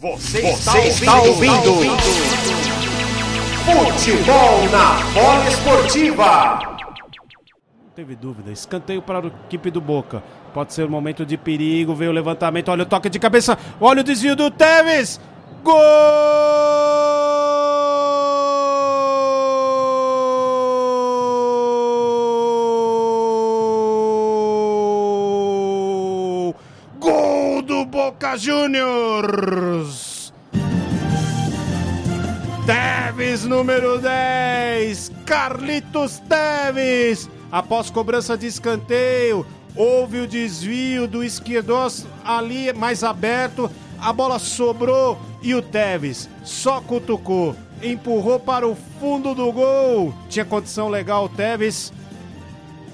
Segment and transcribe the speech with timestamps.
[0.00, 1.96] Você, Você está, ouvindo, está ouvindo.
[3.64, 6.60] Futebol na bola esportiva.
[7.82, 8.52] Não teve dúvida.
[8.52, 10.22] Escanteio para a equipe do Boca.
[10.54, 11.96] Pode ser um momento de perigo.
[11.96, 12.68] Veio o levantamento.
[12.68, 13.58] Olha o toque de cabeça.
[13.80, 15.20] Olha o desvio do Tevez.
[15.64, 17.37] Gol!
[28.28, 30.34] Boca Juniors.
[32.66, 37.30] Teves número 10, Carlitos Teves.
[37.50, 45.18] Após cobrança de escanteio, houve o desvio do esquerdoso ali mais aberto, a bola sobrou
[45.40, 50.12] e o Teves só cutucou, empurrou para o fundo do gol.
[50.28, 51.94] Tinha condição legal o Teves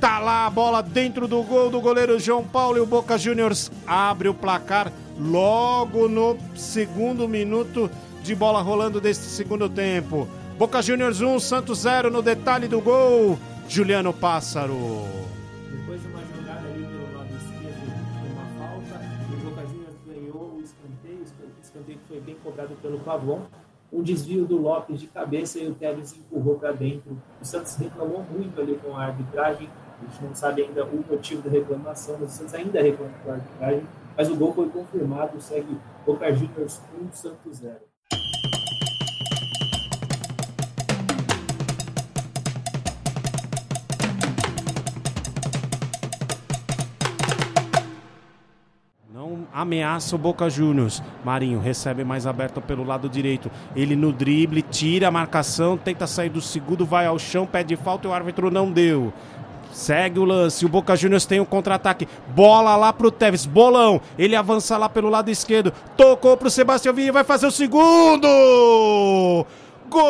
[0.00, 3.70] Tá lá a bola dentro do gol do goleiro João Paulo e o Boca Juniors
[3.86, 7.90] abre o placar logo no segundo minuto
[8.22, 10.26] de bola rolando deste segundo tempo.
[10.58, 13.38] Boca Juniors 1, Santos 0 no detalhe do gol.
[13.68, 14.76] Juliano Pássaro.
[15.70, 17.86] Depois de uma jogada ali pelo lado esquerdo,
[18.32, 19.00] uma falta,
[19.32, 23.42] o Boca Juniors ganhou o escanteio, o escanteio foi bem cobrado pelo Pavon.
[23.92, 27.16] Um desvio do Lopes de cabeça e o Tevez empurrou para dentro.
[27.40, 29.68] O Santos reclamou muito ali com a arbitragem,
[30.00, 33.30] a gente não sabe ainda o motivo da reclamação, mas o Santos ainda reclama com
[33.30, 33.82] a arbitragem.
[34.16, 37.76] Mas o gol foi confirmado, segue Boca Juniors 1, Santos 0.
[49.12, 51.02] Não ameaça o Boca Juniors.
[51.22, 53.50] Marinho recebe mais aberto pelo lado direito.
[53.76, 58.08] Ele no drible, tira a marcação, tenta sair do segundo, vai ao chão, pede falta
[58.08, 59.12] e o árbitro não deu.
[59.72, 60.64] Segue o lance.
[60.66, 62.08] O Boca Juniors tem um contra-ataque.
[62.28, 63.46] Bola lá pro Tevez.
[63.46, 64.00] Bolão.
[64.18, 65.72] Ele avança lá pelo lado esquerdo.
[65.96, 67.12] Tocou pro Sebastião Vinha.
[67.12, 68.26] Vai fazer o segundo.
[69.88, 70.02] Gol!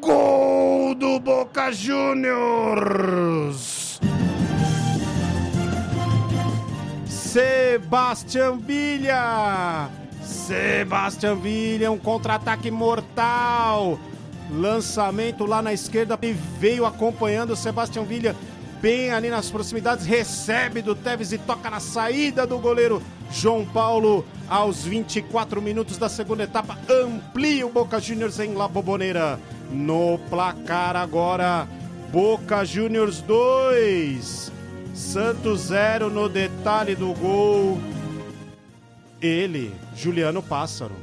[0.00, 2.18] Gol do Boca Juniors!
[7.38, 9.88] Sebastian Villa.
[10.20, 13.96] Sebastian Villa, um contra-ataque mortal.
[14.50, 18.34] Lançamento lá na esquerda e veio acompanhando o Sebastian Villa
[18.82, 23.00] bem ali nas proximidades, recebe do Tevez e toca na saída do goleiro
[23.30, 26.76] João Paulo aos 24 minutos da segunda etapa.
[26.90, 29.38] Amplia o Boca Juniors em La Boboneira.
[29.70, 31.68] No placar agora,
[32.10, 34.57] Boca Juniors 2,
[34.98, 37.78] Santos 0 no detalhe do gol.
[39.22, 40.94] Ele, Juliano Pássaro.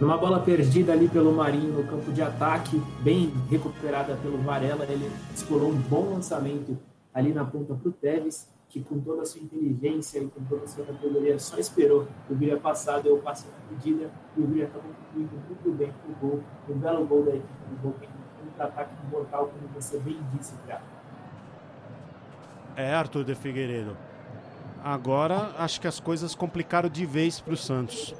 [0.00, 5.08] Numa bola perdida ali pelo Marinho no campo de ataque, bem recuperada pelo Varela, ele
[5.32, 6.76] escolou um bom lançamento
[7.14, 10.64] ali na ponta para o Tevez, que com toda a sua inteligência e com toda
[10.64, 14.46] a sua categoria só esperou o Vila passar, deu o passe na medida e o
[14.48, 18.50] Vila acabou concluindo muito bem o gol, um belo gol da equipe do gol, um
[18.50, 20.82] contra-ataque mortal, como você bem disse, cara.
[22.76, 23.96] É, Arthur de Figueiredo.
[24.82, 28.14] Agora acho que as coisas complicaram de vez para o Santos.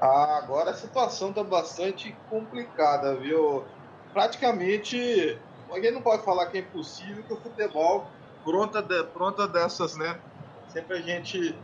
[0.00, 3.64] Ah, agora a situação está bastante complicada, viu?
[4.12, 5.38] Praticamente,
[5.70, 8.06] alguém não pode falar que é impossível que o futebol
[8.44, 10.18] pronta, de, pronta dessas, né?
[10.68, 11.54] Sempre a gente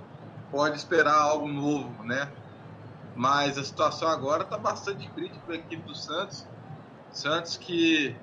[0.50, 2.30] pode esperar algo novo, né?
[3.14, 6.46] Mas a situação agora está bastante crítica para a equipe do Santos.
[7.10, 8.14] Santos que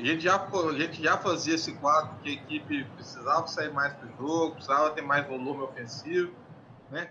[0.00, 3.92] a gente, já, a gente já fazia esse quadro que a equipe precisava sair mais
[3.92, 6.32] para o jogo, precisava ter mais volume ofensivo,
[6.90, 7.10] né?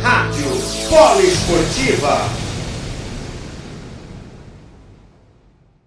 [0.00, 0.48] Rádio
[0.88, 2.37] Poliesportiva